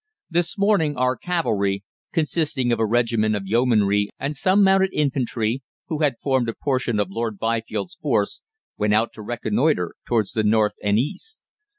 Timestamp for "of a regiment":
2.71-3.35